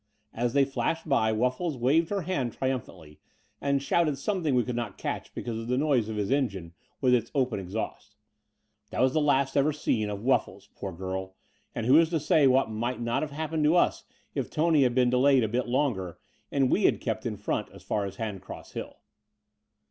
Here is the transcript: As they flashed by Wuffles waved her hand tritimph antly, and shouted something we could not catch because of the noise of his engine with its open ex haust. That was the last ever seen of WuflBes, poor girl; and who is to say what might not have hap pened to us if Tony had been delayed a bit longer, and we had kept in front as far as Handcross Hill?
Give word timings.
As 0.33 0.53
they 0.53 0.65
flashed 0.65 1.07
by 1.07 1.31
Wuffles 1.31 1.77
waved 1.77 2.09
her 2.09 2.21
hand 2.23 2.57
tritimph 2.57 2.85
antly, 2.87 3.19
and 3.61 3.83
shouted 3.83 4.17
something 4.17 4.55
we 4.55 4.63
could 4.63 4.75
not 4.75 4.97
catch 4.97 5.31
because 5.35 5.59
of 5.59 5.67
the 5.67 5.77
noise 5.77 6.09
of 6.09 6.15
his 6.15 6.31
engine 6.31 6.73
with 7.01 7.13
its 7.13 7.29
open 7.35 7.59
ex 7.59 7.73
haust. 7.75 8.15
That 8.89 9.01
was 9.03 9.13
the 9.13 9.21
last 9.21 9.55
ever 9.55 9.71
seen 9.71 10.09
of 10.09 10.21
WuflBes, 10.21 10.69
poor 10.73 10.91
girl; 10.91 11.35
and 11.75 11.85
who 11.85 11.99
is 11.99 12.09
to 12.09 12.19
say 12.19 12.47
what 12.47 12.71
might 12.71 12.99
not 12.99 13.21
have 13.21 13.29
hap 13.29 13.51
pened 13.51 13.61
to 13.65 13.75
us 13.75 14.03
if 14.33 14.49
Tony 14.49 14.81
had 14.81 14.95
been 14.95 15.11
delayed 15.11 15.43
a 15.43 15.47
bit 15.47 15.67
longer, 15.67 16.17
and 16.51 16.71
we 16.71 16.85
had 16.85 16.99
kept 16.99 17.27
in 17.27 17.37
front 17.37 17.69
as 17.71 17.83
far 17.83 18.03
as 18.05 18.15
Handcross 18.17 18.71
Hill? 18.71 18.97